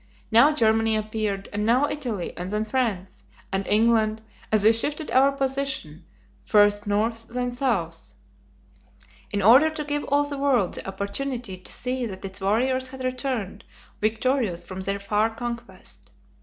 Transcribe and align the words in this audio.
Now 0.31 0.51
Germany 0.51 0.95
appeared, 0.95 1.47
and 1.53 1.63
now 1.63 1.87
Italy, 1.87 2.35
and 2.35 2.49
then 2.49 2.63
France, 2.63 3.21
and 3.51 3.67
England, 3.67 4.23
as 4.51 4.63
we 4.63 4.73
shifted 4.73 5.11
our 5.11 5.31
position, 5.31 6.05
first 6.43 6.87
North 6.87 7.27
then 7.27 7.51
South, 7.51 8.15
in 9.31 9.43
order 9.43 9.69
to 9.69 9.83
give 9.85 10.03
all 10.05 10.23
the 10.23 10.39
world 10.39 10.73
the 10.73 10.87
opportunity 10.87 11.55
to 11.55 11.71
see 11.71 12.07
that 12.07 12.25
its 12.25 12.41
warriors 12.41 12.87
had 12.87 13.03
returned 13.03 13.63
victorious 13.99 14.63
from 14.65 14.81
their 14.81 14.97
far 14.97 15.29
conquest. 15.35 16.09